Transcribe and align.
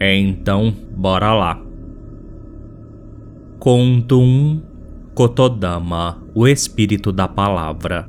Então, 0.00 0.74
bora 0.96 1.32
lá. 1.32 1.60
Conto 3.58 4.20
1 4.20 4.62
Kotodama, 5.14 6.18
o 6.34 6.46
espírito 6.46 7.12
da 7.12 7.28
palavra. 7.28 8.08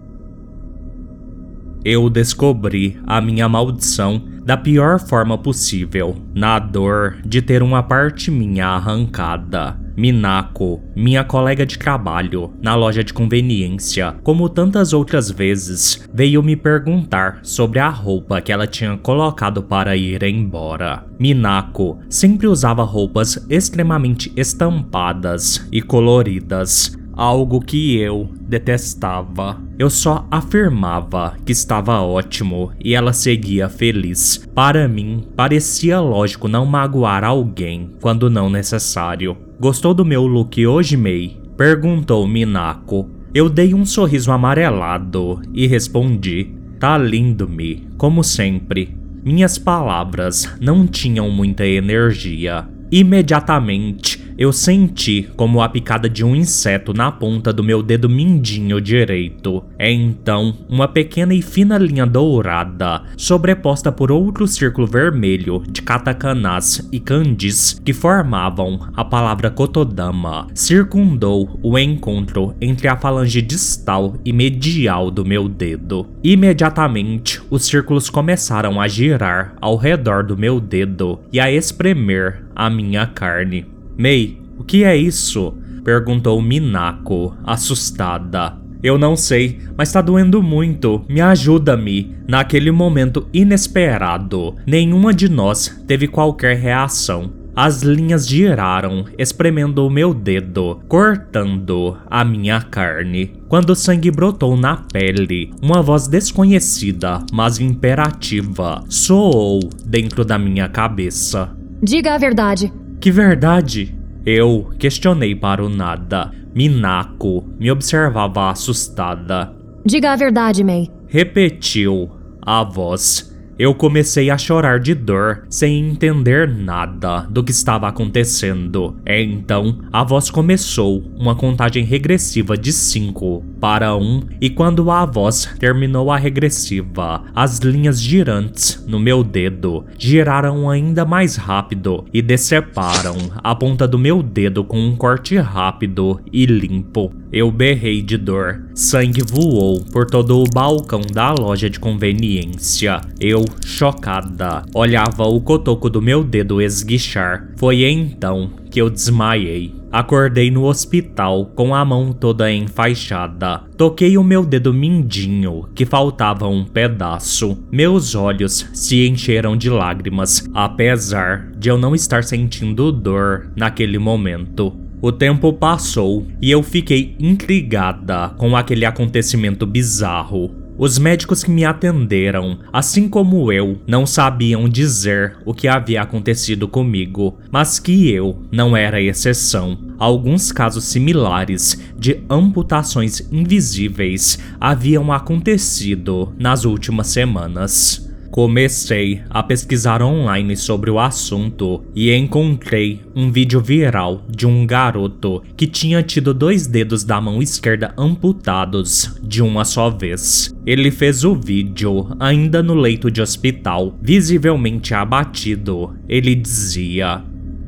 Eu 1.84 2.10
descobri 2.10 3.00
a 3.06 3.22
minha 3.22 3.48
maldição 3.48 4.20
da 4.44 4.58
pior 4.58 5.00
forma 5.00 5.38
possível, 5.38 6.16
na 6.34 6.58
dor 6.58 7.18
de 7.24 7.44
ter 7.44 7.62
uma 7.62 7.84
parte 7.84 8.32
minha 8.32 8.68
arrancada. 8.68 9.85
Minako, 9.98 10.81
minha 10.94 11.23
colega 11.23 11.66
de 11.66 11.80
trabalho 11.80 12.54
na 12.62 12.76
loja 12.76 13.04
de 13.04 13.13
conveniência, 13.13 14.16
como 14.23 14.49
tantas 14.49 14.91
outras 14.91 15.31
vezes, 15.31 16.05
veio 16.13 16.44
me 16.44 16.55
perguntar 16.55 17.40
sobre 17.44 17.80
a 17.80 17.88
roupa 17.88 18.41
que 18.41 18.52
ela 18.52 18.68
tinha 18.68 18.98
colocado 18.98 19.63
para 19.63 19.96
ir 19.96 20.21
embora. 20.24 21.05
Minako 21.18 21.99
sempre 22.10 22.46
usava 22.46 22.84
roupas 22.84 23.46
extremamente 23.49 24.34
estampadas 24.35 25.65
e 25.71 25.82
coloridas, 25.82 26.98
algo 27.13 27.62
que 27.62 27.98
eu 27.98 28.30
detestava. 28.41 29.62
Eu 29.80 29.90
só 29.90 30.27
afirmava 30.30 31.35
que 31.46 31.52
estava 31.52 32.02
ótimo 32.02 32.71
e 32.84 32.93
ela 32.93 33.13
seguia 33.13 33.70
feliz. 33.70 34.46
Para 34.54 34.87
mim, 34.87 35.26
parecia 35.35 35.99
lógico 35.99 36.48
não 36.48 36.65
magoar 36.65 37.24
alguém 37.24 37.91
quando 38.02 38.30
não 38.30 38.49
necessário. 38.49 39.37
Gostou 39.58 39.94
do 39.94 40.04
meu 40.04 40.28
look 40.28 40.66
hoje, 40.68 40.98
Mei? 40.98 41.40
Perguntou 41.56 42.28
Minako. 42.28 43.10
Eu 43.34 43.50
dei 43.50 43.74
um 43.74 43.86
sorriso 43.86 44.30
amarelado 44.30 45.42
e 45.54 45.66
respondi: 45.66 46.52
Tá 46.78 46.98
lindo, 46.98 47.48
Mi, 47.48 47.88
como 47.98 48.22
sempre. 48.22 48.98
Minhas 49.24 49.58
palavras 49.58 50.54
não 50.60 50.86
tinham 50.86 51.30
muita 51.30 51.66
energia. 51.66 52.68
Imediatamente, 52.92 54.24
eu 54.38 54.52
senti 54.52 55.30
como 55.36 55.62
a 55.62 55.70
picada 55.70 56.10
de 56.10 56.24
um 56.24 56.36
inseto 56.36 56.94
na 56.94 57.12
ponta 57.12 57.54
do 57.54 57.64
meu 57.64 57.82
dedo 57.82 58.10
mindinho 58.10 58.82
direito. 58.82 59.64
É 59.77 59.92
então 59.92 60.54
uma 60.68 60.88
pequena 60.88 61.34
e 61.34 61.42
fina 61.42 61.77
linha 61.77 62.05
dourada, 62.05 63.04
sobreposta 63.18 63.92
por 63.92 64.12
outro 64.12 64.47
círculo 64.47 64.88
vermelho 64.88 65.64
de 65.69 65.81
katakanas 65.81 66.88
e 66.92 67.00
kanjis 67.00 67.81
que 67.84 67.94
formavam 67.94 68.80
a 68.96 69.06
palavra 69.06 69.50
Kotodama, 69.50 70.47
circundou 70.53 71.59
o 71.62 71.78
encontro 71.78 72.53
entre 72.59 72.88
a 72.88 72.97
falange 72.97 73.42
distal 73.42 74.16
e 74.25 74.34
medial 74.34 75.09
do 75.09 75.25
meu 75.25 75.47
dedo. 75.47 76.08
Imediatamente, 76.24 77.42
os 77.50 77.66
círculos 77.66 78.09
começaram 78.09 78.81
a 78.81 78.88
girar 78.88 79.56
ao 79.62 79.75
redor 79.75 80.24
do 80.24 80.38
meu 80.38 80.59
dedo 80.59 81.20
e 81.31 81.40
a 81.40 81.52
espremer 81.52 82.44
a 82.56 82.70
minha 82.70 83.06
carne. 83.06 83.75
Mei, 83.98 84.40
o 84.58 84.64
que 84.64 84.84
é 84.84 84.96
isso? 84.96 85.54
perguntou 85.84 86.42
Minako, 86.42 87.36
assustada. 87.44 88.58
Eu 88.82 88.98
não 88.98 89.16
sei, 89.16 89.60
mas 89.78 89.92
tá 89.92 90.02
doendo 90.02 90.44
muito. 90.44 91.04
Me 91.10 91.22
ajuda-me. 91.22 92.16
Naquele 92.28 92.72
momento 92.72 93.28
inesperado, 93.34 94.56
nenhuma 94.66 95.14
de 95.14 95.30
nós 95.30 95.84
teve 95.88 96.08
qualquer 96.08 96.56
reação. 96.58 97.32
As 97.56 97.84
linhas 97.84 98.28
giraram, 98.28 99.06
espremendo 99.18 99.88
o 99.88 99.90
meu 99.90 100.14
dedo, 100.14 100.82
cortando 100.90 101.98
a 102.08 102.26
minha 102.26 102.62
carne. 102.62 103.32
Quando 103.48 103.70
o 103.70 103.76
sangue 103.76 104.12
brotou 104.12 104.58
na 104.58 104.76
pele, 104.76 105.54
uma 105.62 105.82
voz 105.82 106.06
desconhecida, 106.08 107.24
mas 107.32 107.60
imperativa, 107.60 108.84
soou 108.90 109.62
dentro 109.86 110.26
da 110.26 110.38
minha 110.38 110.68
cabeça. 110.68 111.56
Diga 111.82 112.14
a 112.16 112.18
verdade. 112.18 112.72
Que 113.00 113.12
verdade? 113.12 113.96
Eu 114.26 114.72
questionei 114.80 115.36
para 115.36 115.64
o 115.64 115.70
nada. 115.70 116.32
Minako 116.56 117.46
me 117.60 117.70
observava 117.70 118.50
assustada. 118.50 119.54
Diga 119.86 120.14
a 120.14 120.16
verdade, 120.16 120.64
May. 120.64 120.90
Repetiu 121.08 122.10
a 122.42 122.64
voz. 122.64 123.34
Eu 123.58 123.74
comecei 123.74 124.30
a 124.30 124.38
chorar 124.38 124.82
de 124.82 124.94
dor, 124.94 125.46
sem 125.50 125.90
entender 125.90 126.48
nada 126.48 127.22
do 127.30 127.42
que 127.42 127.52
estava 127.52 127.88
acontecendo. 127.88 128.98
Então, 129.06 129.80
a 129.94 130.04
voz 130.04 130.30
começou 130.30 131.02
uma 131.16 131.36
contagem 131.36 131.86
regressiva 131.86 132.58
de 132.58 132.74
5 132.74 133.46
para 133.60 133.96
1, 133.96 134.02
um, 134.02 134.22
e 134.42 134.50
quando 134.50 134.92
a 134.92 135.06
voz 135.06 135.46
terminou 135.58 136.12
a 136.12 136.18
regressiva, 136.18 137.24
as 137.34 137.60
linhas 137.60 138.02
girantes 138.02 138.84
no 138.86 139.00
meu 139.00 139.24
dedo 139.24 139.86
giraram 139.98 140.70
ainda 140.70 141.06
mais 141.06 141.38
rápido 141.38 142.04
e 142.14 142.22
deceparam 142.22 143.16
a 143.38 143.56
ponta 143.56 143.88
do 143.88 143.98
meu 143.98 144.22
dedo 144.22 144.66
com 144.66 144.78
um 144.78 144.98
corte 144.98 145.38
rápido 145.38 146.20
e 146.32 146.46
limpo. 146.46 147.14
Eu 147.35 147.51
berrei 147.51 148.01
de 148.01 148.18
dor. 148.18 148.63
Sangue 148.73 149.22
voou 149.22 149.84
por 149.91 150.06
todo 150.06 150.41
o 150.41 150.46
balcão 150.46 151.01
da 151.01 151.34
loja 151.34 151.69
de 151.69 151.78
conveniência. 151.78 153.01
Eu, 153.19 153.44
chocada, 153.66 154.63
olhava 154.73 155.23
o 155.23 155.41
cotoco 155.41 155.90
do 155.90 156.01
meu 156.01 156.23
dedo 156.23 156.62
esguichar. 156.62 157.50
Foi 157.57 157.84
então 157.84 158.51
que 158.72 158.81
eu 158.81 158.90
desmaiei. 158.90 159.75
Acordei 159.91 160.50
no 160.50 160.63
hospital 160.63 161.47
com 161.47 161.75
a 161.75 161.84
mão 161.84 162.13
toda 162.13 162.50
enfaixada. 162.50 163.63
Toquei 163.78 164.17
o 164.17 164.23
meu 164.23 164.46
dedo 164.46 164.73
mindinho, 164.73 165.67
que 165.75 165.85
faltava 165.85 166.47
um 166.47 166.63
pedaço. 166.63 167.57
Meus 167.69 168.16
olhos 168.16 168.66
se 168.73 169.09
encheram 169.09 169.57
de 169.57 169.69
lágrimas, 169.69 170.50
apesar 170.53 171.52
de 171.57 171.67
eu 171.67 171.78
não 171.78 171.94
estar 171.94 172.23
sentindo 172.23 172.94
dor 172.94 173.52
naquele 173.57 173.97
momento. 173.97 174.84
O 175.06 175.12
tempo 175.12 175.54
passou 175.54 176.26
e 176.42 176.50
eu 176.50 176.64
fiquei 176.64 177.16
intrigada 177.20 178.30
com 178.40 178.58
aquele 178.58 178.86
acontecimento 178.86 179.64
bizarro. 179.64 180.50
Os 180.80 180.98
médicos 180.98 181.44
que 181.44 181.52
me 181.52 181.64
atenderam, 181.64 182.58
assim 182.74 183.08
como 183.08 183.54
eu, 183.54 183.80
não 183.86 184.08
sabiam 184.08 184.68
dizer 184.68 185.38
o 185.46 185.54
que 185.54 185.68
havia 185.68 186.02
acontecido 186.02 186.68
comigo, 186.68 187.38
mas 187.52 187.78
que 187.78 188.10
eu 188.10 188.42
não 188.52 188.76
era 188.76 189.00
exceção. 189.00 189.78
Alguns 190.00 190.52
casos 190.52 190.86
similares 190.86 191.80
de 191.96 192.24
amputações 192.28 193.32
invisíveis 193.32 194.40
haviam 194.60 195.14
acontecido 195.14 196.34
nas 196.36 196.66
últimas 196.66 197.10
semanas. 197.10 198.05
Comecei 198.35 199.22
a 199.29 199.41
pesquisar 199.41 200.01
online 200.01 200.57
sobre 200.57 200.91
o 200.91 201.00
assunto 201.00 201.85
e 201.96 202.13
encontrei 202.13 203.00
um 203.16 203.31
vídeo 203.31 203.62
viral 203.62 204.25
de 204.29 204.46
um 204.46 204.68
garoto 204.68 205.41
que 205.56 205.66
tinha 205.66 206.03
tido 206.03 206.34
dois 206.34 206.68
dedos 206.68 207.06
da 207.06 207.22
mão 207.22 207.41
esquerda 207.41 207.94
amputados 207.97 209.18
de 209.23 209.41
uma 209.41 209.63
só 209.63 209.90
vez. 209.90 210.53
Ele 210.66 210.91
fez 210.91 211.23
o 211.23 211.34
vídeo 211.34 212.09
ainda 212.20 212.61
no 212.61 212.73
leito 212.73 213.09
de 213.09 213.22
hospital, 213.22 213.97
visivelmente 214.02 214.93
abatido. 214.93 215.96
Ele 216.05 216.35
dizia: 216.35 217.23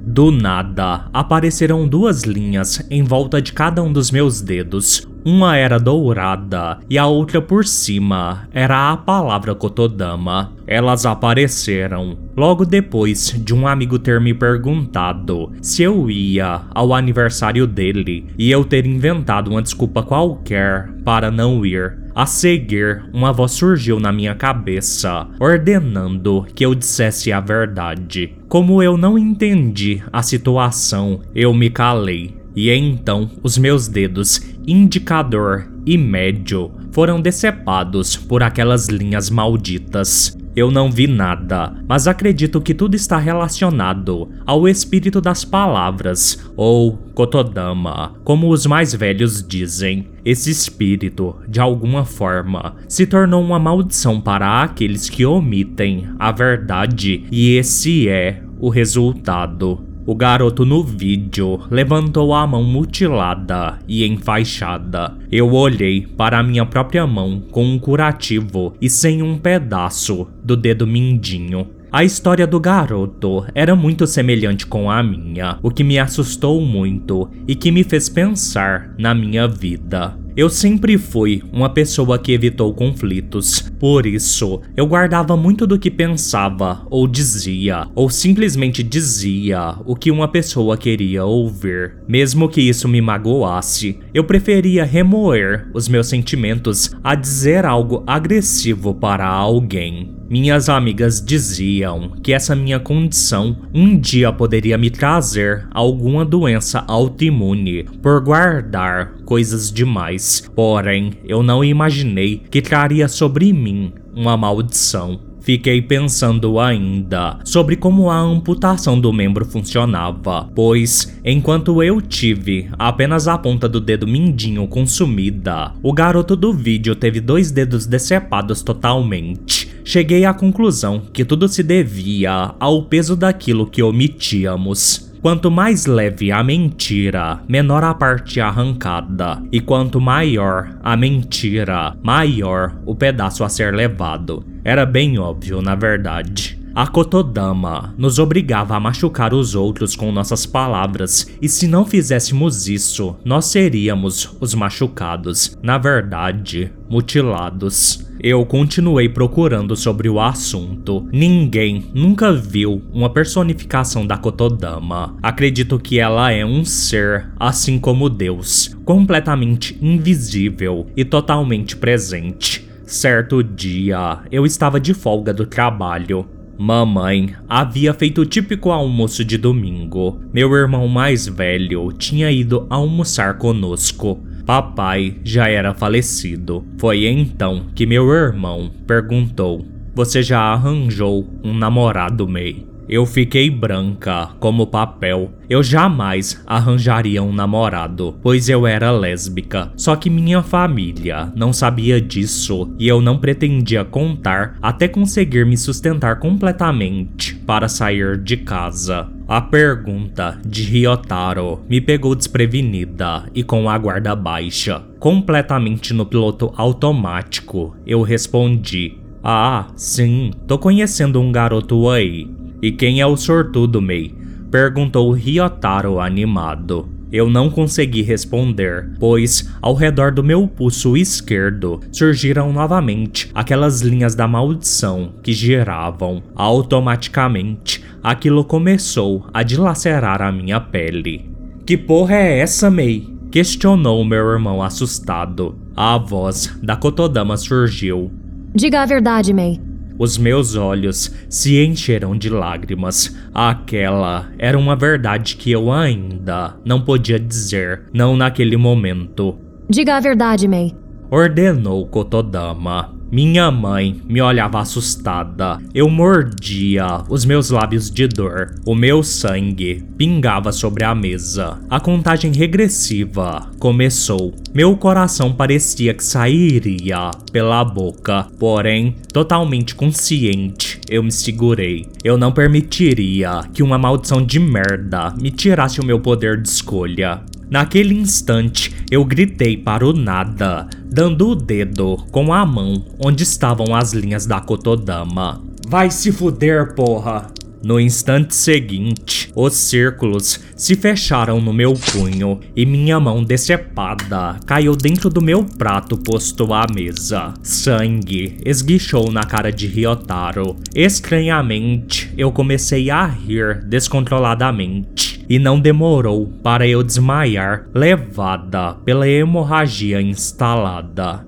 do 0.06 0.32
nada, 0.32 1.06
apareceram 1.14 1.88
duas 1.88 2.24
linhas 2.24 2.86
em 2.92 3.04
volta 3.04 3.42
de 3.42 3.54
cada 3.54 3.82
um 3.82 3.94
dos 3.94 4.12
meus 4.12 4.42
dedos, 4.42 5.08
uma 5.24 5.58
era 5.58 5.78
dourada 5.78 6.80
e 6.90 6.98
a 6.98 7.06
outra 7.06 7.42
por 7.42 7.66
cima 7.66 8.48
era 8.54 8.92
a 8.92 8.98
palavra 8.98 9.54
Kotodama. 9.54 10.57
Elas 10.68 11.06
apareceram 11.06 12.18
logo 12.36 12.66
depois 12.66 13.34
de 13.38 13.56
um 13.56 13.66
amigo 13.66 13.98
ter 13.98 14.20
me 14.20 14.34
perguntado 14.34 15.54
se 15.62 15.82
eu 15.82 16.12
ia 16.12 16.64
ao 16.76 16.94
aniversário 16.94 17.66
dele 17.66 18.28
e 18.38 18.52
eu 18.52 18.66
ter 18.66 18.86
inventado 18.86 19.50
uma 19.50 19.62
desculpa 19.62 20.04
qualquer 20.04 20.92
para 21.06 21.32
não 21.32 21.66
ir. 21.66 21.98
A 22.14 22.26
seguir, 22.26 23.06
uma 23.14 23.32
voz 23.32 23.52
surgiu 23.52 24.00
na 24.00 24.12
minha 24.12 24.36
cabeça, 24.36 25.28
ordenando 25.40 26.46
que 26.54 26.66
eu 26.66 26.76
dissesse 26.76 27.32
a 27.32 27.40
verdade. 27.40 28.36
Como 28.50 28.84
eu 28.84 28.98
não 28.98 29.18
entendi 29.18 30.04
a 30.12 30.22
situação, 30.22 31.22
eu 31.34 31.54
me 31.54 31.70
calei 31.70 32.36
e 32.58 32.72
então 32.72 33.30
os 33.44 33.56
meus 33.56 33.88
dedos 33.88 34.42
indicador 34.66 35.72
e 35.86 35.96
médio 35.96 36.72
foram 36.92 37.22
decepados 37.22 38.18
por 38.18 38.42
aquelas 38.42 38.88
linhas 38.88 39.30
malditas. 39.30 40.37
Eu 40.58 40.72
não 40.72 40.90
vi 40.90 41.06
nada, 41.06 41.72
mas 41.88 42.08
acredito 42.08 42.60
que 42.60 42.74
tudo 42.74 42.96
está 42.96 43.20
relacionado 43.20 44.28
ao 44.44 44.68
espírito 44.68 45.22
das 45.22 45.46
palavras, 45.46 46.50
ou 46.56 46.94
Kotodama, 47.14 48.16
como 48.24 48.50
os 48.50 48.66
mais 48.66 48.92
velhos 48.92 49.46
dizem. 49.48 50.08
Esse 50.26 50.50
espírito, 50.50 51.36
de 51.48 51.60
alguma 51.60 52.04
forma, 52.04 52.74
se 52.88 53.06
tornou 53.06 53.44
uma 53.44 53.60
maldição 53.60 54.20
para 54.20 54.64
aqueles 54.64 55.12
que 55.12 55.24
omitem 55.28 56.10
a 56.18 56.32
verdade, 56.32 57.26
e 57.32 57.56
esse 57.56 58.10
é 58.10 58.42
o 58.60 58.70
resultado. 58.70 59.87
O 60.08 60.16
garoto 60.16 60.64
no 60.64 60.82
vídeo 60.82 61.60
levantou 61.70 62.34
a 62.34 62.48
mão 62.48 62.64
mutilada 62.64 63.78
e 63.86 64.08
enfaixada. 64.08 65.14
Eu 65.30 65.52
olhei 65.52 66.08
para 66.08 66.42
minha 66.42 66.66
própria 66.66 67.06
mão 67.06 67.42
com 67.52 67.66
um 67.66 67.78
curativo 67.78 68.74
e 68.80 68.90
sem 68.90 69.22
um 69.22 69.38
pedaço 69.38 70.26
do 70.42 70.56
dedo 70.56 70.88
mindinho. 70.88 71.68
A 71.92 72.06
história 72.06 72.48
do 72.48 72.58
garoto 72.58 73.46
era 73.54 73.76
muito 73.76 74.08
semelhante 74.08 74.66
com 74.66 74.90
a 74.90 75.04
minha, 75.04 75.60
o 75.62 75.70
que 75.70 75.84
me 75.84 76.00
assustou 76.00 76.62
muito 76.62 77.30
e 77.46 77.54
que 77.54 77.70
me 77.70 77.84
fez 77.84 78.08
pensar 78.08 78.96
na 78.98 79.14
minha 79.14 79.46
vida. 79.46 80.18
Eu 80.38 80.52
sempre 80.52 81.00
fui 81.00 81.42
uma 81.52 81.68
pessoa 81.68 82.20
que 82.20 82.32
evitou 82.32 82.72
conflitos, 82.72 83.60
por 83.80 84.06
isso 84.06 84.62
eu 84.78 84.86
guardava 84.86 85.36
muito 85.36 85.66
do 85.66 85.80
que 85.80 85.90
pensava 85.90 86.86
ou 86.92 87.08
dizia, 87.08 87.88
ou 87.96 88.08
simplesmente 88.08 88.84
dizia 88.84 89.74
o 89.84 89.96
que 89.96 90.12
uma 90.12 90.28
pessoa 90.28 90.78
queria 90.78 91.26
ouvir. 91.26 91.96
Mesmo 92.08 92.48
que 92.48 92.62
isso 92.62 92.88
me 92.88 93.02
magoasse, 93.02 93.98
eu 94.14 94.24
preferia 94.24 94.86
remoer 94.86 95.72
os 95.74 95.88
meus 95.88 96.06
sentimentos 96.06 96.92
a 97.04 97.16
dizer 97.16 97.66
algo 97.66 98.04
agressivo 98.06 98.94
para 98.94 99.26
alguém. 99.26 100.17
Minhas 100.30 100.68
amigas 100.68 101.24
diziam 101.24 102.12
que 102.22 102.34
essa 102.34 102.54
minha 102.54 102.80
condição 102.80 103.56
um 103.74 103.98
dia 103.98 104.30
poderia 104.34 104.78
me 104.78 104.90
trazer 104.90 105.66
alguma 105.72 106.26
doença 106.26 106.84
autoimune 106.86 107.86
por 108.02 108.22
guardar 108.22 109.14
coisas 109.24 109.72
demais. 109.72 110.44
Porém, 110.54 111.14
eu 111.24 111.42
não 111.42 111.64
imaginei 111.64 112.42
que 112.52 112.62
traria 112.62 113.08
sobre 113.08 113.54
mim 113.54 113.94
uma 114.14 114.36
maldição. 114.36 115.28
Fiquei 115.40 115.82
pensando 115.82 116.60
ainda 116.60 117.40
sobre 117.46 117.78
como 117.78 118.10
a 118.10 118.20
amputação 118.20 119.00
do 119.00 119.14
membro 119.14 119.46
funcionava, 119.46 120.50
pois 120.54 121.18
enquanto 121.24 121.82
eu 121.82 122.02
tive 122.02 122.68
apenas 122.78 123.30
a 123.30 123.38
ponta 123.38 123.70
do 123.70 123.80
dedo 123.80 124.06
mindinho 124.06 124.68
consumida, 124.68 125.72
o 125.82 125.94
garoto 125.94 126.36
do 126.36 126.52
vídeo 126.52 126.94
teve 126.98 127.22
dois 127.22 127.50
dedos 127.50 127.86
decepados 127.86 128.62
totalmente. 128.62 129.67
Cheguei 129.88 130.26
à 130.26 130.34
conclusão 130.34 131.00
que 131.14 131.24
tudo 131.24 131.48
se 131.48 131.64
devia 131.64 132.54
ao 132.60 132.84
peso 132.84 133.16
daquilo 133.16 133.66
que 133.66 133.82
omitíamos. 133.82 135.10
Quanto 135.22 135.50
mais 135.50 135.86
leve 135.86 136.30
a 136.30 136.44
mentira, 136.44 137.40
menor 137.48 137.86
a 137.86 137.94
parte 137.94 138.42
arrancada, 138.42 139.42
e 139.50 139.62
quanto 139.62 140.02
maior 140.02 140.78
a 140.84 140.98
mentira, 140.98 141.96
maior 142.04 142.78
o 142.86 142.94
pedaço 142.94 143.46
a 143.46 143.50
ser 143.50 143.74
levado. 143.74 144.46
Era 144.62 144.86
bem 144.86 145.18
óbvio, 145.18 145.62
na 145.62 145.74
verdade. 145.74 146.57
A 146.78 146.86
Kotodama 146.86 147.96
nos 147.98 148.20
obrigava 148.20 148.76
a 148.76 148.80
machucar 148.80 149.34
os 149.34 149.56
outros 149.56 149.96
com 149.96 150.12
nossas 150.12 150.46
palavras, 150.46 151.26
e 151.42 151.50
se 151.50 151.68
não 151.68 151.84
fizéssemos 151.84 152.68
isso, 152.68 153.16
nós 153.26 153.46
seríamos 153.46 154.38
os 154.40 154.54
machucados, 154.54 155.58
na 155.64 155.80
verdade, 155.80 156.72
mutilados. 156.88 158.06
Eu 158.20 158.46
continuei 158.46 159.10
procurando 159.10 159.76
sobre 159.76 160.08
o 160.08 160.20
assunto. 160.20 161.08
Ninguém 161.12 161.86
nunca 161.96 162.32
viu 162.32 162.84
uma 162.94 163.10
personificação 163.10 164.06
da 164.06 164.16
Kotodama. 164.16 165.18
Acredito 165.24 165.80
que 165.80 166.00
ela 166.00 166.32
é 166.32 166.46
um 166.46 166.64
ser, 166.64 167.32
assim 167.40 167.80
como 167.80 168.08
Deus, 168.08 168.78
completamente 168.86 169.76
invisível 169.82 170.86
e 170.96 171.04
totalmente 171.04 171.76
presente. 171.76 172.70
Certo 172.86 173.44
dia, 173.44 174.20
eu 174.32 174.46
estava 174.46 174.80
de 174.80 174.94
folga 174.94 175.34
do 175.34 175.46
trabalho. 175.46 176.37
Mamãe 176.58 177.36
havia 177.48 177.94
feito 177.94 178.22
o 178.22 178.26
típico 178.26 178.72
almoço 178.72 179.24
de 179.24 179.38
domingo. 179.38 180.20
Meu 180.34 180.52
irmão 180.56 180.88
mais 180.88 181.28
velho 181.28 181.92
tinha 181.92 182.32
ido 182.32 182.66
almoçar 182.70 183.38
conosco. 183.38 184.20
Papai 184.46 185.18
já 185.24 185.48
era 185.48 185.74
falecido. 185.74 186.66
Foi 186.80 187.06
então 187.06 187.68
que 187.76 187.86
meu 187.86 188.10
irmão 188.10 188.72
perguntou: 188.88 189.66
Você 189.94 190.24
já 190.24 190.40
arranjou 190.40 191.28
um 191.44 191.54
namorado, 191.54 192.28
May? 192.28 192.66
Eu 192.90 193.06
fiquei 193.06 193.50
branca 193.50 194.30
como 194.40 194.68
papel. 194.68 195.32
Eu 195.50 195.62
jamais 195.62 196.42
arranjaria 196.46 197.22
um 197.22 197.34
namorado, 197.34 198.16
pois 198.22 198.48
eu 198.48 198.66
era 198.66 198.92
lésbica. 198.92 199.72
Só 199.76 199.96
que 199.96 200.10
minha 200.10 200.42
família 200.42 201.32
não 201.36 201.52
sabia 201.52 202.00
disso 202.00 202.74
e 202.80 202.88
eu 202.88 203.02
não 203.02 203.18
pretendia 203.18 203.84
contar 203.84 204.58
até 204.62 204.88
conseguir 204.88 205.46
me 205.46 205.58
sustentar 205.58 206.20
completamente 206.20 207.36
para 207.36 207.68
sair 207.68 208.18
de 208.18 208.38
casa. 208.38 209.10
A 209.28 209.42
pergunta 209.42 210.40
de 210.46 210.64
Ryotaro 210.64 211.62
me 211.68 211.82
pegou 211.82 212.16
desprevenida 212.16 213.26
e 213.36 213.44
com 213.44 213.70
a 213.70 213.78
guarda 213.78 214.16
baixa. 214.16 214.82
Completamente 215.00 215.94
no 215.94 216.06
piloto 216.06 216.54
automático, 216.56 217.76
eu 217.86 218.02
respondi: 218.02 218.98
Ah, 219.22 219.68
sim, 219.76 220.32
tô 220.48 220.58
conhecendo 220.58 221.20
um 221.20 221.30
garoto 221.30 221.90
aí. 221.90 222.37
E 222.62 222.72
quem 222.72 223.02
é 223.02 223.06
o 223.06 223.18
sortudo, 223.18 223.82
Mei? 223.82 224.16
Perguntou 224.50 225.12
Ryotaro 225.12 226.00
animado. 226.00 226.90
Eu 227.12 227.30
não 227.30 227.50
consegui 227.50 228.02
responder, 228.02 228.92
pois 229.00 229.50
ao 229.62 229.74
redor 229.74 230.12
do 230.12 230.24
meu 230.24 230.46
pulso 230.46 230.98
esquerdo 230.98 231.80
surgiram 231.92 232.52
novamente 232.52 233.32
aquelas 233.34 233.82
linhas 233.82 234.14
da 234.14 234.28
maldição 234.28 235.14
que 235.24 235.32
giravam. 235.32 236.22
Automaticamente, 236.36 237.84
aquilo 238.04 238.44
começou 238.44 239.26
a 239.34 239.42
dilacerar 239.42 240.22
a 240.22 240.32
minha 240.32 240.60
pele. 240.60 241.30
Que 241.66 241.78
porra 241.78 242.16
é 242.16 242.40
essa, 242.40 242.70
Mei? 242.70 243.08
Questionou 243.32 244.04
meu 244.04 244.30
irmão 244.32 244.62
assustado. 244.62 245.58
A 245.76 245.98
voz 245.98 246.58
da 246.62 246.76
Kotodama 246.76 247.38
surgiu. 247.38 248.12
Diga 248.54 248.82
a 248.82 248.86
verdade, 248.86 249.34
May. 249.34 249.67
Os 250.00 250.18
meus 250.18 250.56
olhos 250.56 251.14
se 251.30 251.64
encheram 251.64 252.18
de 252.18 252.30
lágrimas. 252.30 253.16
Aquela 253.34 254.30
era 254.38 254.58
uma 254.58 254.76
verdade 254.76 255.36
que 255.36 255.52
eu 255.52 255.72
ainda 255.72 256.56
não 256.64 256.82
podia 256.82 257.20
dizer, 257.20 257.84
não 257.94 258.16
naquele 258.16 258.58
momento. 258.58 259.38
Diga 259.70 259.98
a 259.98 260.00
verdade, 260.00 260.48
May. 260.48 260.74
Ordenou 261.10 261.88
Kotodama. 261.88 262.97
Minha 263.10 263.50
mãe 263.50 264.02
me 264.06 264.22
olhava 264.22 264.60
assustada. 264.60 265.60
Eu 265.74 265.90
mordia 265.90 267.04
os 267.08 267.24
meus 267.24 267.50
lábios 267.50 267.90
de 267.90 268.06
dor. 268.06 268.56
O 268.66 268.76
meu 268.76 269.02
sangue 269.02 269.82
pingava 269.98 270.52
sobre 270.52 270.84
a 270.84 270.94
mesa. 270.94 271.58
A 271.70 271.80
contagem 271.80 272.34
regressiva 272.34 273.50
começou. 273.60 274.36
Meu 274.54 274.76
coração 274.76 275.32
parecia 275.32 275.94
que 275.94 276.04
sairia 276.04 277.12
pela 277.32 277.64
boca, 277.64 278.28
porém, 278.38 278.96
totalmente 279.14 279.74
consciente, 279.74 280.82
eu 280.90 281.02
me 281.02 281.12
segurei. 281.12 281.88
Eu 282.04 282.18
não 282.18 282.34
permitiria 282.34 283.42
que 283.54 283.64
uma 283.64 283.78
maldição 283.78 284.22
de 284.22 284.40
merda 284.40 285.14
me 285.18 285.32
tirasse 285.32 285.80
o 285.80 285.86
meu 285.86 286.00
poder 286.00 286.42
de 286.42 286.50
escolha. 286.50 287.22
Naquele 287.50 287.94
instante, 287.94 288.74
eu 288.90 289.04
gritei 289.04 289.58
para 289.58 289.86
o 289.86 289.94
nada, 289.94 290.68
dando 290.86 291.30
o 291.30 291.36
dedo 291.36 291.98
com 292.12 292.34
a 292.34 292.46
mão 292.46 292.86
onde 292.98 293.24
estavam 293.24 293.76
as 293.76 293.94
linhas 293.94 294.26
da 294.26 294.40
Kotodama. 294.40 295.42
Vai 295.68 295.92
se 295.92 296.12
fuder, 296.12 296.74
porra! 296.74 297.30
No 297.64 297.80
instante 297.80 298.36
seguinte, 298.36 299.30
os 299.36 299.54
círculos 299.54 300.40
se 300.56 300.76
fecharam 300.76 301.42
no 301.42 301.52
meu 301.52 301.74
punho 301.74 302.40
e 302.56 302.66
minha 302.66 303.00
mão 303.00 303.24
decepada 303.24 304.40
caiu 304.46 304.76
dentro 304.76 305.10
do 305.10 305.22
meu 305.22 305.44
prato 305.44 305.98
posto 305.98 306.54
à 306.54 306.66
mesa. 306.74 307.34
Sangue 307.42 308.38
esguichou 308.46 309.12
na 309.12 309.24
cara 309.24 309.52
de 309.52 309.68
Ryotaro. 309.68 310.56
Estranhamente, 310.74 312.14
eu 312.18 312.32
comecei 312.32 312.90
a 312.90 313.06
rir 313.06 313.64
descontroladamente 313.66 315.17
e 315.30 315.38
não 315.38 315.60
demorou 315.60 316.32
para 316.42 316.68
eu 316.68 316.82
desmaiar, 316.82 317.68
levada 317.74 318.76
pela 318.86 319.08
hemorragia 319.08 320.02
instalada. 320.02 321.26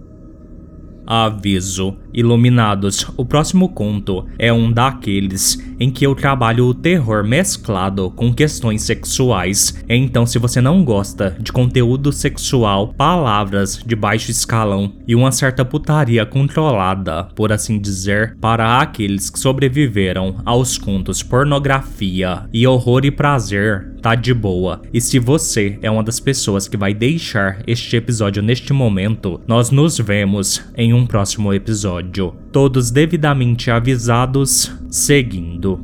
Aviso: 1.10 1.98
Iluminados, 2.14 3.08
o 3.18 3.26
próximo 3.26 3.70
conto 3.70 4.28
é 4.38 4.54
um 4.54 4.72
daqueles 4.72 5.58
em 5.80 5.90
que 5.90 6.06
eu 6.06 6.14
trabalho 6.14 6.66
o 6.66 6.74
terror 6.74 7.24
mesclado 7.24 8.12
com 8.12 8.32
questões 8.32 8.84
sexuais. 8.84 9.84
Então, 9.90 10.26
se 10.28 10.38
você 10.38 10.62
não 10.62 10.84
gosta 10.84 11.36
de 11.40 11.52
conteúdo 11.52 12.12
sexual, 12.12 12.94
palavras 12.94 13.82
de 13.84 13.96
baixo 13.96 14.30
escalão 14.30 14.94
e 15.08 15.16
uma 15.16 15.32
certa 15.32 15.66
putaria 15.66 16.26
controlada, 16.28 17.24
por 17.36 17.52
assim 17.52 17.80
dizer, 17.80 18.36
para 18.40 18.80
aqueles 18.80 19.32
que 19.32 19.40
sobreviveram 19.40 20.36
aos 20.46 20.78
contos 20.78 21.24
pornografia 21.24 22.44
e 22.54 22.68
horror 22.68 23.04
e 23.06 23.10
prazer, 23.10 23.96
tá 24.02 24.16
de 24.16 24.34
boa. 24.34 24.82
E 24.94 25.00
se 25.00 25.20
você 25.20 25.78
é 25.82 25.92
uma 25.92 26.04
das 26.04 26.20
pessoas 26.20 26.68
que 26.68 26.78
vai 26.78 26.94
deixar 26.94 27.62
este 27.68 27.96
episódio 27.96 28.42
neste 28.42 28.74
momento, 28.74 29.40
nós 29.48 29.72
nos 29.72 29.98
vemos 29.98 30.64
em 30.76 30.94
um 30.94 31.06
próximo 31.06 31.54
episódio. 31.54 32.36
Todos 32.52 32.92
devidamente 32.92 33.70
avisados, 33.70 34.72
seguindo. 34.90 35.80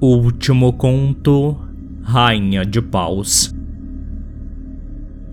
Último 0.00 0.72
conto: 0.72 1.56
Rainha 2.02 2.64
de 2.64 2.80
Paus. 2.80 3.54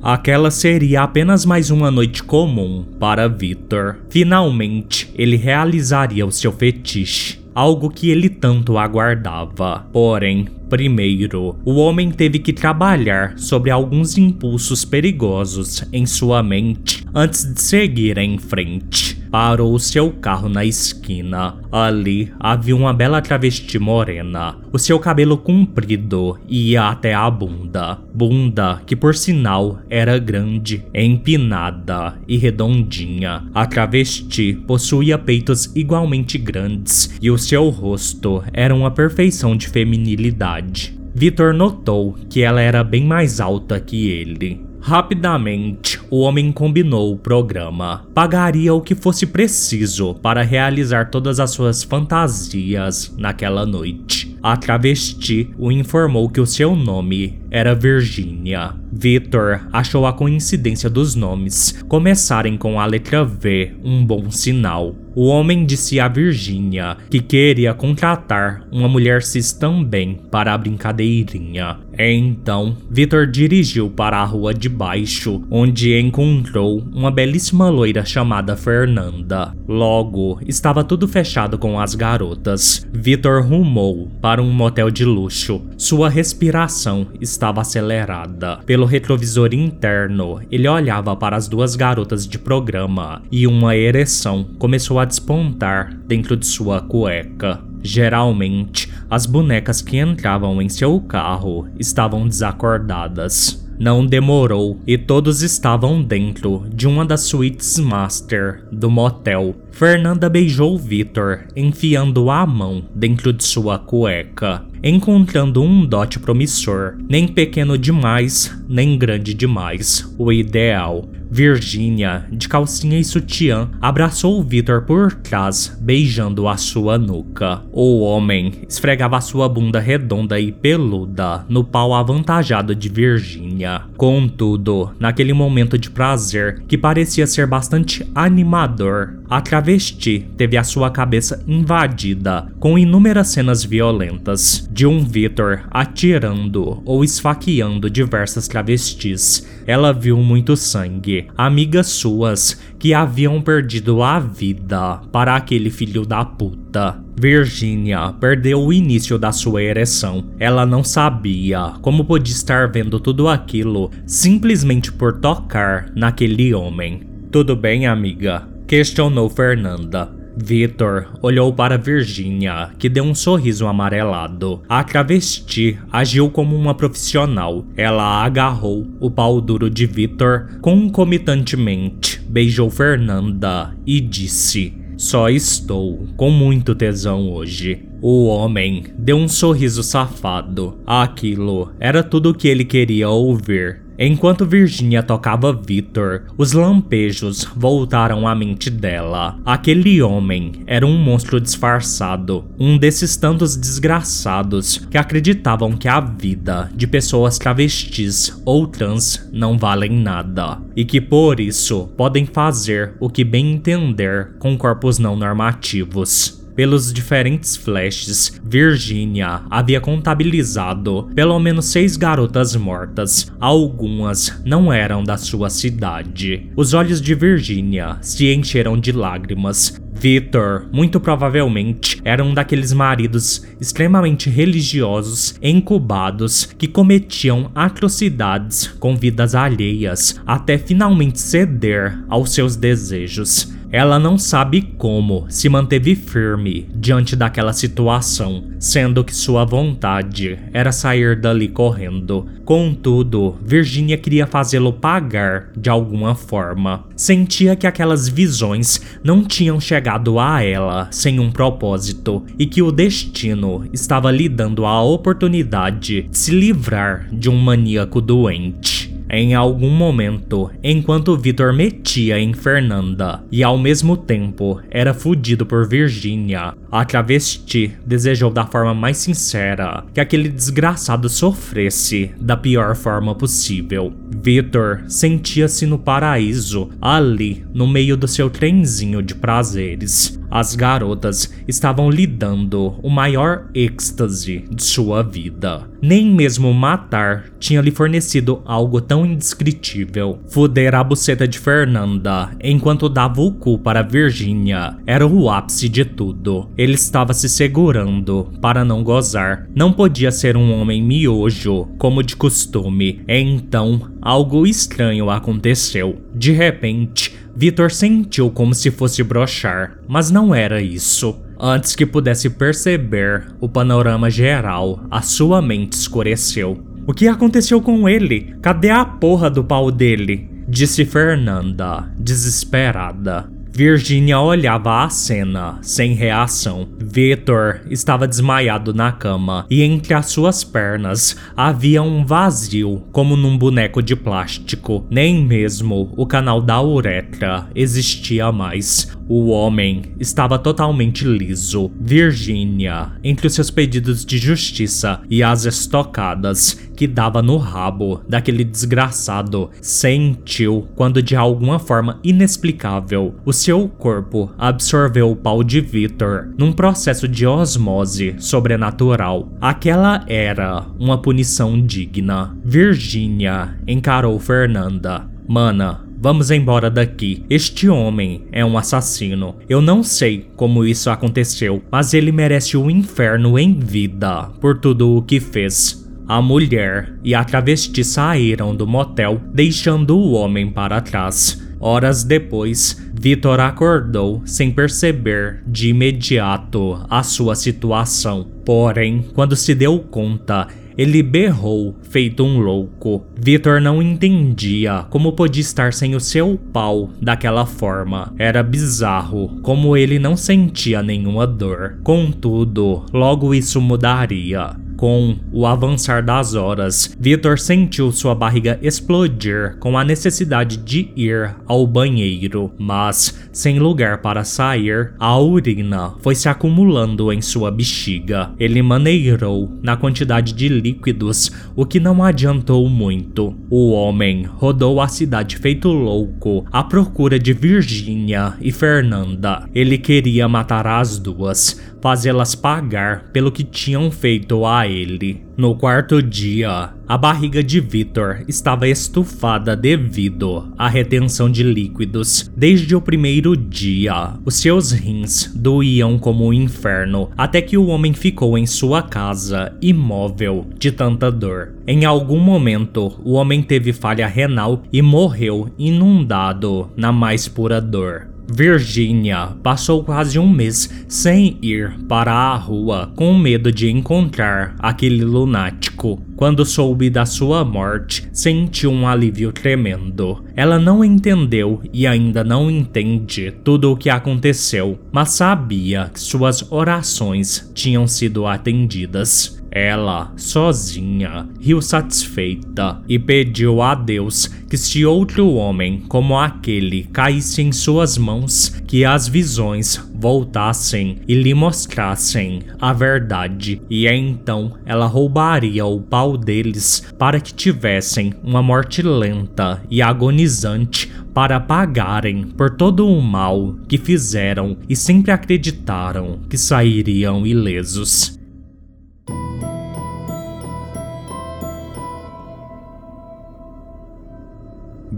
Aquela 0.02 0.52
seria 0.52 1.02
apenas 1.02 1.46
mais 1.46 1.72
uma 1.72 1.90
noite 1.90 2.22
comum 2.22 2.86
para 3.00 3.28
Victor. 3.28 3.98
Finalmente, 4.08 5.12
ele 5.16 5.36
realizaria 5.36 6.24
o 6.24 6.32
seu 6.32 6.52
fetiche, 6.52 7.40
algo 7.56 7.90
que 7.90 8.10
ele 8.10 8.30
tanto 8.30 8.78
aguardava. 8.78 9.88
Porém, 9.94 10.48
primeiro, 10.70 11.58
o 11.64 11.76
homem 11.76 12.12
teve 12.12 12.38
que 12.38 12.52
trabalhar 12.52 13.40
sobre 13.40 13.72
alguns 13.72 14.18
impulsos 14.18 14.84
perigosos 14.84 15.84
em 15.94 16.06
sua 16.06 16.44
mente 16.44 17.06
antes 17.16 17.52
de 17.52 17.62
seguir 17.62 18.18
em 18.18 18.38
frente 18.38 19.25
parou 19.36 19.78
seu 19.78 20.12
carro 20.12 20.48
na 20.48 20.64
esquina. 20.64 21.58
Ali 21.70 22.32
havia 22.40 22.74
uma 22.74 22.94
bela 22.94 23.22
travesti 23.22 23.78
morena. 23.78 24.56
O 24.72 24.80
seu 24.80 24.98
cabelo 24.98 25.38
comprido 25.38 26.40
ia 26.48 26.88
até 26.88 27.14
a 27.14 27.30
bunda. 27.30 28.00
Bunda 28.14 28.82
que, 28.86 28.96
por 28.96 29.14
sinal, 29.14 29.82
era 29.90 30.18
grande, 30.18 30.86
empinada 30.94 32.18
e 32.26 32.38
redondinha. 32.38 33.44
A 33.54 33.66
travesti 33.66 34.54
possuía 34.66 35.18
peitos 35.18 35.70
igualmente 35.76 36.38
grandes 36.38 37.14
e 37.22 37.30
o 37.30 37.38
seu 37.38 37.68
rosto 37.68 38.42
era 38.54 38.74
uma 38.74 38.90
perfeição 38.90 39.58
de 39.58 39.68
feminilidade. 39.68 40.98
Vitor 41.14 41.54
notou 41.54 42.16
que 42.30 42.42
ela 42.42 42.62
era 42.62 42.86
bem 42.86 43.06
mais 43.06 43.42
alta 43.42 43.82
que 43.82 44.08
ele. 44.08 44.66
Rapidamente, 44.88 46.00
o 46.12 46.20
homem 46.20 46.52
combinou 46.52 47.12
o 47.12 47.18
programa. 47.18 48.06
Pagaria 48.14 48.72
o 48.72 48.80
que 48.80 48.94
fosse 48.94 49.26
preciso 49.26 50.14
para 50.14 50.44
realizar 50.44 51.10
todas 51.10 51.40
as 51.40 51.50
suas 51.50 51.84
fantasias 51.84 53.12
naquela 53.18 53.66
noite. 53.66 54.38
A 54.44 54.56
travesti 54.56 55.50
o 55.58 55.72
informou 55.72 56.30
que 56.30 56.40
o 56.40 56.46
seu 56.46 56.76
nome 56.76 57.42
era 57.50 57.74
Virginia. 57.74 58.76
Victor 58.98 59.68
achou 59.74 60.06
a 60.06 60.14
coincidência 60.14 60.90
dos 60.90 61.16
nomes 61.16 61.84
começarem 61.90 62.58
com 62.58 62.80
a 62.80 62.86
letra 62.86 63.26
V 63.26 63.76
um 63.84 64.06
bom 64.06 64.32
sinal. 64.32 64.96
O 65.14 65.28
homem 65.28 65.66
disse 65.66 65.98
a 65.98 66.10
Virginia 66.10 66.98
que 67.10 67.22
queria 67.22 67.74
contratar 67.74 68.68
uma 68.70 68.88
mulher 68.88 69.24
cis 69.24 69.54
também 69.54 70.20
para 70.30 70.54
a 70.54 70.58
brincadeirinha. 70.58 71.80
Então, 71.98 72.76
Victor 72.92 73.26
dirigiu 73.26 73.90
para 73.90 74.18
a 74.18 74.26
rua 74.26 74.54
de 74.54 74.68
baixo, 74.68 75.42
onde 75.50 75.98
encontrou 75.98 76.84
uma 76.94 77.10
belíssima 77.10 77.70
loira 77.70 78.04
chamada 78.04 78.58
Fernanda. 78.58 79.56
Logo, 79.66 80.38
estava 80.46 80.84
tudo 80.84 81.08
fechado 81.08 81.58
com 81.58 81.80
as 81.80 81.96
garotas. 81.96 82.86
Victor 82.92 83.46
rumou 83.46 84.10
para 84.22 84.42
um 84.42 84.52
motel 84.52 84.92
de 84.92 85.06
luxo. 85.06 85.62
Sua 85.78 86.10
respiração 86.10 87.08
estava 87.22 87.62
acelerada. 87.62 88.60
Pelo 88.66 88.85
retrovisor 88.86 89.54
interno, 89.54 90.42
ele 90.52 90.68
olhava 90.68 91.16
para 91.16 91.36
as 91.36 91.48
duas 91.48 91.76
garotas 91.76 92.28
de 92.28 92.38
programa 92.38 93.22
e 93.32 93.48
uma 93.48 93.76
ereção 93.76 94.44
começou 94.58 95.00
a 95.00 95.06
despontar 95.06 95.94
dentro 96.08 96.36
de 96.38 96.46
sua 96.46 96.82
cueca. 96.82 97.62
Geralmente, 97.82 98.92
as 99.10 99.26
bonecas 99.26 99.82
que 99.82 99.98
entravam 99.98 100.62
em 100.62 100.70
seu 100.70 101.00
carro 101.02 101.68
estavam 101.78 102.28
desacordadas. 102.28 103.64
Não 103.78 104.06
demorou 104.06 104.80
e 104.88 104.98
todos 104.98 105.42
estavam 105.42 106.02
dentro 106.02 106.66
de 106.74 106.88
uma 106.88 107.06
das 107.06 107.22
suítes 107.22 107.78
master 107.78 108.66
do 108.72 108.90
motel. 108.90 109.54
Fernanda 109.76 110.30
beijou 110.30 110.78
Victor, 110.78 111.48
enfiando 111.54 112.32
a 112.32 112.46
mão 112.46 112.86
dentro 112.96 113.34
de 113.34 113.44
sua 113.44 113.78
cueca, 113.78 114.64
encontrando 114.82 115.62
um 115.62 115.86
dote 115.86 116.18
promissor, 116.18 116.96
nem 117.10 117.28
pequeno 117.28 117.78
demais, 117.78 118.58
nem 118.70 118.98
grande 118.98 119.34
demais, 119.34 120.10
o 120.18 120.32
ideal. 120.32 121.10
Virginia, 121.30 122.26
de 122.32 122.48
calcinha 122.48 123.00
e 123.00 123.04
sutiã, 123.04 123.70
abraçou 123.82 124.42
Victor 124.44 124.84
por 124.84 125.12
trás, 125.12 125.76
beijando 125.82 126.48
a 126.48 126.56
sua 126.56 126.98
nuca. 126.98 127.62
O 127.74 128.02
homem 128.02 128.54
esfregava 128.70 129.20
sua 129.20 129.50
bunda 129.50 129.80
redonda 129.80 130.40
e 130.40 130.52
peluda 130.52 131.44
no 131.50 131.64
pau 131.64 131.94
avantajado 131.94 132.74
de 132.74 132.88
Virginia. 132.88 133.82
Contudo, 133.98 134.92
naquele 135.00 135.34
momento 135.34 135.78
de 135.78 135.90
prazer 135.90 136.64
que 136.68 136.78
parecia 136.78 137.28
ser 137.28 137.48
bastante 137.48 138.10
animador, 138.14 139.16
a 139.30 139.42
travesti 139.66 140.24
teve 140.38 140.58
a 140.58 140.64
sua 140.64 140.92
cabeça 140.92 141.44
invadida 141.48 142.48
com 142.60 142.78
inúmeras 142.78 143.30
cenas 143.30 143.64
violentas 143.64 144.70
de 144.72 144.86
um 144.86 145.04
Victor 145.04 145.64
atirando 145.72 146.84
ou 146.86 147.04
esfaqueando 147.04 147.90
diversas 147.90 148.48
travestis. 148.48 149.48
Ela 149.66 149.92
viu 149.92 150.18
muito 150.18 150.56
sangue, 150.56 151.28
amigas 151.36 151.88
suas 151.88 152.62
que 152.78 152.94
haviam 152.94 153.42
perdido 153.42 154.04
a 154.04 154.20
vida 154.20 154.98
para 155.12 155.36
aquele 155.36 155.72
filho 155.72 156.06
da 156.06 156.24
puta. 156.24 157.04
Virginia 157.20 158.14
perdeu 158.20 158.62
o 158.62 158.72
início 158.72 159.18
da 159.18 159.32
sua 159.32 159.64
ereção. 159.64 160.26
Ela 160.40 160.64
não 160.64 160.84
sabia 160.84 161.74
como 161.82 162.06
podia 162.06 162.36
estar 162.36 162.72
vendo 162.72 163.00
tudo 163.00 163.28
aquilo 163.28 163.90
simplesmente 164.06 164.92
por 164.92 165.20
tocar 165.20 165.92
naquele 165.96 166.54
homem. 166.54 167.02
Tudo 167.32 167.56
bem, 167.56 167.88
amiga? 167.88 168.55
Questionou 168.68 169.30
Fernanda. 169.30 170.10
Victor 170.36 171.08
olhou 171.22 171.54
para 171.54 171.78
Virginia, 171.78 172.72
que 172.80 172.90
deu 172.90 173.04
um 173.04 173.14
sorriso 173.14 173.68
amarelado. 173.68 174.64
A 174.68 174.84
travesti 174.84 175.78
agiu 175.92 176.30
como 176.32 176.56
uma 176.56 176.74
profissional. 176.74 177.64
Ela 177.78 178.24
agarrou 178.24 178.88
o 179.00 179.10
pau 179.10 179.40
duro 179.40 179.70
de 179.70 179.86
Victor 179.86 180.58
concomitantemente, 180.62 182.20
beijou 182.28 182.70
Fernanda 182.72 183.78
e 183.86 184.02
disse: 184.02 184.74
Só 184.98 185.30
estou 185.30 186.08
com 186.18 186.32
muito 186.32 186.74
tesão 186.74 187.32
hoje. 187.32 187.88
O 188.02 188.26
homem 188.26 188.84
deu 188.98 189.18
um 189.18 189.28
sorriso 189.28 189.84
safado. 189.84 190.80
Aquilo 190.88 191.72
era 191.80 192.04
tudo 192.04 192.32
o 192.32 192.34
que 192.34 192.48
ele 192.48 192.66
queria 192.66 193.10
ouvir. 193.10 193.85
Enquanto 193.98 194.46
Virginia 194.46 195.02
tocava 195.02 195.54
Victor, 195.54 196.24
os 196.38 196.52
lampejos 196.52 197.48
voltaram 197.56 198.28
à 198.28 198.36
mente 198.36 198.70
dela. 198.70 199.40
Aquele 199.46 200.02
homem 200.02 200.52
era 200.68 200.86
um 200.86 200.98
monstro 200.98 201.40
disfarçado, 201.40 202.46
um 202.60 202.78
desses 202.78 203.16
tantos 203.16 203.56
desgraçados 203.56 204.78
que 204.92 204.98
acreditavam 204.98 205.78
que 205.78 205.88
a 205.88 206.02
vida 206.02 206.70
de 206.76 206.86
pessoas 206.86 207.38
travestis 207.38 208.42
ou 208.46 208.68
trans 208.68 209.30
não 209.32 209.58
valem 209.58 209.92
nada 209.92 210.62
e 210.76 210.84
que 210.84 211.00
por 211.00 211.40
isso 211.40 211.90
podem 211.96 212.26
fazer 212.26 212.96
o 213.00 213.10
que 213.10 213.24
bem 213.24 213.54
entender 213.54 214.36
com 214.40 214.58
corpos 214.58 215.00
não 215.00 215.16
normativos. 215.16 216.45
Pelos 216.56 216.94
diferentes 216.94 217.58
flashes, 217.58 218.40
Virginia 218.42 219.42
havia 219.50 219.82
contabilizado 219.82 221.10
pelo 221.14 221.38
menos 221.38 221.66
seis 221.66 221.98
garotas 221.98 222.56
mortas. 222.56 223.30
Algumas 223.42 224.42
não 224.46 224.72
eram 224.72 225.04
da 225.04 225.18
sua 225.18 225.50
cidade. 225.50 226.50
Os 226.56 226.74
olhos 226.74 227.02
de 227.02 227.14
Virginia 227.14 227.98
se 228.02 228.34
encheram 228.34 228.80
de 228.80 228.94
lágrimas. 228.94 229.82
Victor, 229.98 230.68
muito 230.72 231.00
provavelmente, 231.00 232.02
era 232.06 232.24
um 232.24 232.34
daqueles 232.34 232.72
maridos 232.72 233.46
extremamente 233.60 234.30
religiosos, 234.30 235.36
incubados, 235.42 236.46
que 236.58 236.68
cometiam 236.68 237.50
atrocidades 237.56 238.68
com 238.80 238.96
vidas 238.96 239.36
alheias, 239.36 240.22
até 240.26 240.58
finalmente 240.58 241.20
ceder 241.20 241.98
aos 242.10 242.34
seus 242.34 242.56
desejos. 242.56 243.54
Ela 243.76 244.00
não 244.00 244.18
sabe 244.18 244.62
como 244.78 245.26
se 245.28 245.50
manteve 245.50 245.96
firme 245.96 246.66
diante 246.74 247.14
daquela 247.14 247.52
situação, 247.52 248.46
sendo 248.58 249.04
que 249.04 249.14
sua 249.14 249.44
vontade 249.44 250.40
era 250.54 250.72
sair 250.72 251.20
dali 251.20 251.50
correndo. 251.50 252.26
Contudo, 252.46 253.36
Virginia 253.44 253.98
queria 253.98 254.26
fazê-lo 254.26 254.72
pagar 254.72 255.50
de 255.58 255.70
alguma 255.70 256.16
forma. 256.16 256.86
Sentia 256.96 257.54
que 257.54 257.68
aquelas 257.68 258.08
visões 258.08 258.80
não 259.04 259.26
tinham 259.26 259.60
chegado 259.60 260.20
a 260.20 260.42
ela 260.42 260.88
sem 260.90 261.20
um 261.20 261.30
propósito 261.30 262.24
e 262.40 262.46
que 262.46 262.62
o 262.62 262.72
destino 262.72 263.68
estava 263.74 264.10
lhe 264.10 264.30
dando 264.30 264.66
a 264.66 264.82
oportunidade 264.82 266.04
de 266.04 266.18
se 266.18 266.32
livrar 266.32 267.10
de 267.12 267.30
um 267.30 267.36
maníaco 267.36 268.00
doente. 268.00 268.95
Em 269.10 269.36
algum 269.36 269.70
momento, 269.70 270.50
enquanto 270.64 271.18
Victor 271.18 271.54
metia 271.54 272.20
em 272.20 272.34
Fernanda 272.34 273.24
e 273.32 273.44
ao 273.44 273.58
mesmo 273.58 273.96
tempo 273.96 274.60
era 274.70 274.94
fudido 274.94 275.46
por 275.46 275.68
Virginia, 275.68 276.54
a 276.72 276.84
travesti 276.84 277.74
desejou 277.86 278.32
da 278.32 278.46
forma 278.46 278.74
mais 278.74 278.98
sincera 278.98 279.84
que 279.94 280.00
aquele 280.00 280.30
desgraçado 280.30 281.10
sofresse 281.10 282.12
da 282.20 282.36
pior 282.36 282.76
forma 282.76 283.16
possível. 283.16 283.94
Victor 284.22 284.84
sentia-se 284.88 285.66
no 285.66 285.78
paraíso, 285.78 286.70
ali 286.82 287.46
no 287.54 287.68
meio 287.68 287.96
do 287.96 288.08
seu 288.08 288.30
trenzinho 288.30 289.02
de 289.02 289.16
prazeres. 289.16 290.20
As 290.30 290.56
garotas 290.56 291.32
estavam 291.48 291.90
lhe 291.90 292.06
dando 292.06 292.76
o 292.84 292.90
maior 292.90 293.48
êxtase 293.54 294.44
de 294.52 294.64
sua 294.64 295.02
vida. 295.02 295.70
Nem 295.82 296.08
mesmo 296.08 296.54
matar 296.54 297.30
tinha 297.40 297.62
lhe 297.62 297.72
fornecido 297.72 298.42
algo 298.44 298.82
tão 298.82 299.06
indescritível. 299.06 300.20
Fuder 300.28 300.76
a 300.76 300.84
buceta 300.84 301.28
de 301.28 301.40
Fernanda 301.40 302.32
enquanto 302.44 302.90
dava 302.90 303.22
o 303.22 303.32
cu 303.32 303.58
para 303.58 303.82
Virginia 303.82 304.76
era 304.86 305.08
o 305.08 305.30
ápice 305.30 305.70
de 305.70 305.86
tudo. 305.86 306.50
Ele 306.58 306.76
estava 306.76 307.14
se 307.14 307.28
segurando 307.28 308.32
para 308.42 308.64
não 308.64 308.84
gozar. 308.84 309.48
Não 309.54 309.74
podia 309.74 310.12
ser 310.12 310.38
um 310.38 310.54
homem 310.54 310.82
miojo, 310.82 311.68
como 311.78 312.02
de 312.02 312.16
costume. 312.16 313.02
Então, 313.08 313.92
algo 314.02 314.48
estranho 314.48 315.10
aconteceu. 315.10 316.02
De 316.14 316.32
repente, 316.32 317.16
Vitor 317.36 317.70
sentiu 317.72 318.32
como 318.32 318.54
se 318.54 318.72
fosse 318.72 319.04
brochar, 319.04 319.78
mas 319.88 320.10
não 320.10 320.34
era 320.34 320.62
isso. 320.62 321.20
Antes 321.38 321.76
que 321.76 321.86
pudesse 321.86 322.30
perceber 322.30 323.36
o 323.42 323.50
panorama 323.50 324.10
geral, 324.10 324.86
a 324.90 325.02
sua 325.02 325.42
mente 325.42 325.74
escureceu. 325.74 326.64
O 326.88 326.94
que 326.94 327.08
aconteceu 327.08 327.62
com 327.62 327.90
ele? 327.90 328.36
Cadê 328.42 328.70
a 328.70 328.86
porra 328.86 329.30
do 329.30 329.44
pau 329.44 329.70
dele? 329.70 330.30
Disse 330.48 330.86
Fernanda, 330.86 331.92
desesperada. 332.00 333.35
Virginia 333.56 334.20
olhava 334.20 334.84
a 334.84 334.90
cena, 334.90 335.60
sem 335.62 335.94
reação. 335.94 336.68
Victor 336.78 337.62
estava 337.70 338.06
desmaiado 338.06 338.74
na 338.74 338.92
cama 338.92 339.46
e 339.50 339.64
entre 339.64 339.94
as 339.94 340.08
suas 340.08 340.44
pernas 340.44 341.16
havia 341.38 341.82
um 341.82 342.06
vazio, 342.06 342.84
como 342.92 343.16
num 343.16 343.38
boneco 343.38 343.82
de 343.82 343.96
plástico. 343.96 344.86
Nem 344.92 345.24
mesmo 345.24 345.94
o 345.96 346.06
canal 346.06 346.42
da 346.42 346.62
uretra 346.62 347.48
existia 347.56 348.30
mais. 348.30 348.92
O 349.08 349.30
homem 349.30 349.84
estava 350.00 350.40
totalmente 350.40 351.06
liso. 351.06 351.72
Virginia, 351.80 352.94
entre 353.04 353.28
os 353.28 353.34
seus 353.34 353.52
pedidos 353.52 354.04
de 354.04 354.18
justiça 354.18 355.02
e 355.10 355.22
as 355.22 355.46
estocadas 355.46 356.54
que 356.76 356.88
dava 356.88 357.22
no 357.22 357.38
rabo 357.38 358.02
daquele 358.10 358.44
desgraçado, 358.44 359.50
sentiu 359.62 360.68
quando 360.76 361.02
de 361.02 361.16
alguma 361.16 361.60
forma 361.60 362.00
inexplicável 362.04 363.16
o 363.24 363.32
seu 363.32 363.68
corpo 363.68 364.32
absorveu 364.38 365.12
o 365.12 365.16
pau 365.16 365.44
de 365.44 365.62
Victor 365.62 366.34
num 366.38 366.52
processo 366.52 367.08
de 367.08 367.28
osmose 367.28 368.16
sobrenatural. 368.18 369.32
Aquela 369.40 370.04
era 370.08 370.66
uma 370.80 370.98
punição 370.98 371.62
digna. 371.62 372.36
Virginia 372.44 373.56
encarou 373.68 374.20
Fernanda. 374.20 375.08
Mana, 375.28 375.85
Vamos 375.98 376.30
embora 376.32 376.70
daqui. 376.70 377.24
Este 377.30 377.68
homem 377.68 378.24
é 378.32 378.44
um 378.46 378.58
assassino. 378.58 379.36
Eu 379.50 379.62
não 379.62 379.84
sei 379.84 380.28
como 380.36 380.66
isso 380.66 380.90
aconteceu, 380.90 381.64
mas 381.72 381.94
ele 381.94 382.12
merece 382.12 382.58
o 382.58 382.70
inferno 382.70 383.40
em 383.40 383.58
vida 383.58 384.30
por 384.40 384.60
tudo 384.60 384.98
o 384.98 385.02
que 385.02 385.20
fez. 385.20 385.84
A 386.08 386.22
mulher 386.22 386.94
e 387.04 387.16
a 387.16 387.24
travesti 387.24 387.84
saíram 387.84 388.56
do 388.56 388.68
motel, 388.68 389.20
deixando 389.34 389.98
o 389.98 390.12
homem 390.12 390.52
para 390.52 390.80
trás. 390.80 391.44
Horas 391.60 392.04
depois, 392.04 392.80
Vitor 392.94 393.40
acordou 393.40 394.22
sem 394.26 394.52
perceber 394.52 395.42
de 395.48 395.70
imediato 395.70 396.86
a 396.88 397.02
sua 397.02 397.34
situação. 397.34 398.28
Porém, 398.46 399.06
quando 399.16 399.36
se 399.36 399.56
deu 399.56 399.80
conta, 399.80 400.48
ele 400.78 401.02
berrou, 401.02 401.76
feito 401.84 402.24
um 402.24 402.40
louco. 402.40 403.06
Victor 403.16 403.62
não 403.62 403.82
entendia 403.82 404.86
como 404.90 405.14
podia 405.14 405.42
estar 405.42 405.74
sem 405.74 405.96
o 405.96 406.00
seu 406.00 406.40
pau 406.52 406.90
daquela 407.02 407.46
forma. 407.46 408.14
Era 408.18 408.44
bizarro, 408.44 409.40
como 409.42 409.76
ele 409.78 410.00
não 410.00 410.18
sentia 410.18 410.84
nenhuma 410.84 411.26
dor. 411.26 411.80
Contudo, 411.84 412.86
logo 412.94 413.34
isso 413.34 413.62
mudaria. 413.62 414.65
Com 414.78 415.18
o 415.32 415.46
avançar 415.46 416.04
das 416.04 416.36
horas, 416.36 416.96
Victor 417.00 417.40
sentiu 417.40 417.92
sua 417.92 418.14
barriga 418.14 418.60
explodir 418.62 419.58
com 419.60 419.78
a 419.78 419.84
necessidade 419.84 420.58
de 420.58 420.90
ir 420.96 421.36
ao 421.46 421.66
banheiro, 421.66 422.52
mas 422.58 423.30
sem 423.32 423.60
lugar 423.60 424.02
para 424.02 424.24
sair, 424.24 424.94
a 425.00 425.20
urina 425.20 425.94
foi 426.02 426.16
se 426.16 426.28
acumulando 426.28 427.12
em 427.12 427.22
sua 427.22 427.52
bexiga. 427.52 428.32
Ele 428.40 428.62
maneirou 428.62 429.52
na 429.62 429.78
quantidade 429.78 430.34
de 430.34 430.48
líquidos, 430.48 431.32
o 431.56 431.66
que 431.66 431.80
não 431.80 432.04
adiantou 432.04 432.70
muito. 432.70 433.36
O 433.50 433.72
homem 433.72 434.24
rodou 434.24 434.82
a 434.82 434.88
cidade 434.88 435.38
feito 435.38 435.70
louco 435.70 436.46
à 436.52 436.64
procura 436.64 437.20
de 437.20 437.34
Virginia 437.34 438.34
e 438.42 438.52
Fernanda. 438.52 439.48
Ele 439.54 439.78
queria 439.78 440.28
matar 440.28 440.68
as 440.68 440.98
duas, 440.98 441.62
fazê-las 441.86 442.34
pagar 442.34 443.12
pelo 443.14 443.32
que 443.32 443.44
tinham 443.44 443.92
feito 443.92 444.44
a 444.44 444.68
ele. 444.68 445.24
No 445.38 445.54
quarto 445.54 446.02
dia, 446.02 446.72
a 446.88 446.98
barriga 446.98 447.44
de 447.44 447.60
Victor 447.60 448.24
estava 448.28 448.68
estufada 448.68 449.56
devido 449.56 450.52
à 450.58 450.68
retenção 450.68 451.30
de 451.30 451.44
líquidos. 451.44 452.32
Desde 452.36 452.76
o 452.76 452.82
primeiro 452.82 453.38
dia, 453.38 454.14
os 454.26 454.34
seus 454.34 454.72
rins 454.72 455.32
doíam 455.36 456.00
como 456.00 456.24
o 456.24 456.30
um 456.30 456.34
inferno, 456.34 457.12
até 457.16 457.40
que 457.40 457.56
o 457.56 457.68
homem 457.68 457.94
ficou 457.94 458.36
em 458.36 458.48
sua 458.48 458.82
casa, 458.82 459.56
imóvel, 459.62 460.48
de 460.58 460.72
tanta 460.72 461.12
dor. 461.12 461.54
Em 461.68 461.86
algum 461.86 462.20
momento, 462.20 463.00
o 463.04 463.12
homem 463.12 463.44
teve 463.44 463.72
falha 463.72 464.08
renal 464.08 464.64
e 464.74 464.82
morreu 464.82 465.52
inundado 465.56 466.72
na 466.76 466.92
mais 466.92 467.28
pura 467.28 467.62
dor. 467.62 468.15
Virginia 468.28 469.28
passou 469.44 469.84
quase 469.84 470.18
um 470.20 470.30
mês 470.30 470.70
sem 470.88 471.38
ir 471.42 471.78
para 471.88 472.12
a 472.12 472.36
rua 472.36 472.92
com 472.96 473.18
medo 473.18 473.52
de 473.52 473.70
encontrar 473.70 474.56
aquele 474.60 475.04
lunático. 475.04 476.02
Quando 476.16 476.46
soube 476.46 476.90
da 476.90 477.06
sua 477.06 477.44
morte, 477.44 478.08
sentiu 478.14 478.72
um 478.72 478.88
alívio 478.88 479.32
tremendo. 479.32 480.24
Ela 480.36 480.58
não 480.58 480.84
entendeu 480.84 481.62
e 481.74 481.86
ainda 481.86 482.24
não 482.24 482.50
entende 482.50 483.32
tudo 483.44 483.72
o 483.72 483.78
que 483.78 483.90
aconteceu, 483.90 484.80
mas 484.92 485.10
sabia 485.10 485.92
que 485.94 486.00
suas 486.00 486.50
orações 486.52 487.52
tinham 487.54 487.86
sido 487.86 488.26
atendidas. 488.26 489.35
Ela, 489.56 490.12
sozinha, 490.18 491.30
riu 491.40 491.62
satisfeita 491.62 492.82
e 492.90 493.00
pediu 493.00 493.62
a 493.62 493.74
Deus 493.74 494.28
que 494.50 494.58
se 494.58 494.86
outro 494.86 495.30
homem 495.30 495.82
como 495.88 496.20
aquele 496.20 496.84
caísse 496.92 497.42
em 497.42 497.54
suas 497.54 497.98
mãos, 497.98 498.50
que 498.68 498.84
as 498.84 499.08
visões 499.08 499.82
voltassem 499.96 500.98
e 501.08 501.16
lhe 501.16 501.34
mostrassem 501.34 502.42
a 502.60 502.74
verdade, 502.74 503.62
e 503.70 503.88
então 503.88 504.52
ela 504.66 504.88
roubaria 504.88 505.66
o 505.66 505.80
pau 505.80 506.18
deles 506.18 506.84
para 507.00 507.22
que 507.22 507.34
tivessem 507.34 508.14
uma 508.22 508.44
morte 508.44 508.82
lenta 508.82 509.64
e 509.72 509.82
agonizante 509.82 510.92
para 511.14 511.40
pagarem 511.40 512.24
por 512.24 512.50
todo 512.50 512.86
o 512.86 513.02
mal 513.02 513.56
que 513.70 513.78
fizeram 513.78 514.58
e 514.68 514.76
sempre 514.76 515.12
acreditaram 515.12 516.20
que 516.30 516.38
sairiam 516.38 517.26
ilesos. 517.26 518.15